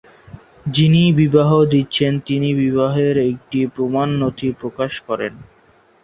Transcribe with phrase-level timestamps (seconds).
[0.67, 5.33] যিনি বিবাহ দিচ্ছেন, তিনি বিবাহের একটি প্রামাণ্য নথি প্রকাশ করেন।